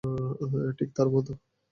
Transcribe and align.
ঠিক 0.77 0.89
তার 0.95 1.07
মতো? 1.13 1.31